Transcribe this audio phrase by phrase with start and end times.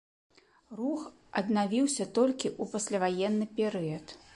[0.79, 1.03] Рух
[1.43, 4.21] аднавіўся толькі ў пасляваенны перыяд.